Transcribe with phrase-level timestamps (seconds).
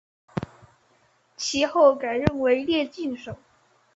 [1.37, 3.37] 其后改任为摄津守。